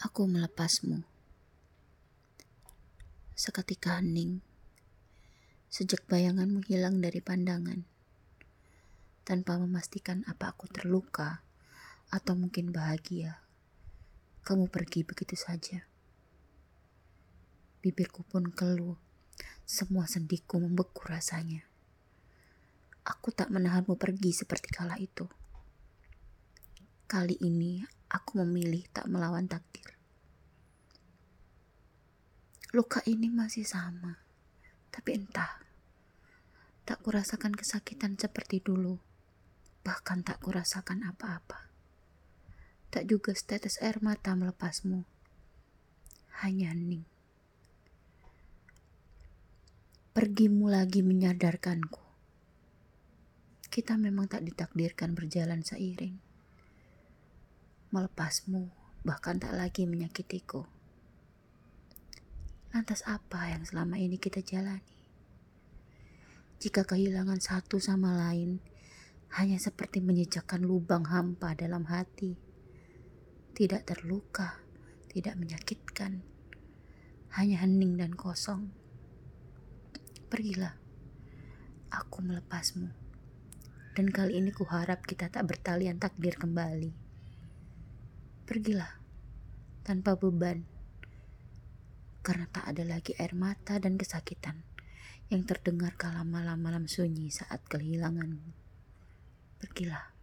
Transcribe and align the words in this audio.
Aku 0.00 0.24
melepasmu. 0.24 1.04
Seketika 3.36 4.00
hening, 4.00 4.40
sejak 5.68 6.08
bayanganmu 6.08 6.64
hilang 6.64 7.04
dari 7.04 7.20
pandangan, 7.20 7.84
tanpa 9.28 9.60
memastikan 9.60 10.24
apa 10.24 10.56
aku 10.56 10.72
terluka 10.72 11.44
atau 12.08 12.32
mungkin 12.32 12.72
bahagia. 12.72 13.44
Kamu 14.40 14.72
pergi 14.72 15.04
begitu 15.04 15.36
saja. 15.36 15.84
Bibirku 17.84 18.24
pun 18.24 18.48
keluh, 18.56 18.96
semua 19.68 20.08
sendiku 20.08 20.56
membeku 20.56 21.04
rasanya. 21.04 21.60
Aku 23.04 23.36
tak 23.36 23.52
menahanmu 23.52 24.00
pergi 24.00 24.32
seperti 24.32 24.72
kala 24.72 24.96
itu. 24.96 25.28
Kali 27.04 27.36
ini 27.44 27.84
aku 28.08 28.42
memilih 28.42 28.88
tak 28.96 29.04
melawan 29.06 29.44
takdir. 29.44 29.89
Luka 32.70 33.02
ini 33.02 33.26
masih 33.26 33.66
sama, 33.66 34.14
tapi 34.94 35.18
entah. 35.18 35.58
Tak 36.86 37.02
kurasakan 37.02 37.50
kesakitan 37.50 38.14
seperti 38.14 38.62
dulu, 38.62 38.94
bahkan 39.82 40.22
tak 40.22 40.38
kurasakan 40.38 41.02
apa-apa. 41.02 41.66
Tak 42.94 43.10
juga 43.10 43.34
setetes 43.34 43.82
air 43.82 43.98
mata 43.98 44.38
melepasmu, 44.38 45.02
hanya 46.46 46.70
hening. 46.70 47.02
Pergimu 50.14 50.70
lagi 50.70 51.02
menyadarkanku. 51.02 51.98
Kita 53.66 53.98
memang 53.98 54.30
tak 54.30 54.46
ditakdirkan 54.46 55.18
berjalan 55.18 55.66
seiring. 55.66 56.14
Melepasmu 57.90 58.70
bahkan 59.02 59.42
tak 59.42 59.58
lagi 59.58 59.90
menyakitiku. 59.90 60.78
Lantas 62.80 63.04
apa 63.04 63.52
yang 63.52 63.60
selama 63.68 64.00
ini 64.00 64.16
kita 64.16 64.40
jalani? 64.40 64.96
Jika 66.64 66.88
kehilangan 66.88 67.36
satu 67.36 67.76
sama 67.76 68.16
lain 68.16 68.56
hanya 69.36 69.60
seperti 69.60 70.00
menyejakan 70.00 70.64
lubang 70.64 71.04
hampa 71.04 71.52
dalam 71.52 71.84
hati, 71.84 72.40
tidak 73.52 73.84
terluka, 73.84 74.64
tidak 75.12 75.36
menyakitkan, 75.36 76.24
hanya 77.36 77.60
hening 77.60 78.00
dan 78.00 78.16
kosong. 78.16 78.72
Pergilah, 80.32 80.72
aku 81.92 82.24
melepasmu. 82.24 82.88
Dan 83.92 84.08
kali 84.08 84.40
ini 84.40 84.56
kuharap 84.56 85.04
kita 85.04 85.28
tak 85.28 85.44
bertalian 85.44 86.00
takdir 86.00 86.32
kembali. 86.40 86.96
Pergilah, 88.48 88.96
tanpa 89.84 90.16
beban 90.16 90.69
karena 92.30 92.46
tak 92.46 92.62
ada 92.62 92.86
lagi 92.86 93.10
air 93.18 93.34
mata 93.34 93.82
dan 93.82 93.98
kesakitan 93.98 94.62
yang 95.34 95.42
terdengar 95.42 95.98
kala 95.98 96.22
malam-malam 96.22 96.86
sunyi 96.86 97.26
saat 97.26 97.58
kehilanganmu. 97.66 98.54
Pergilah, 99.58 100.14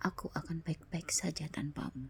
aku 0.00 0.32
akan 0.32 0.64
baik-baik 0.64 1.12
saja 1.12 1.44
tanpamu. 1.52 2.08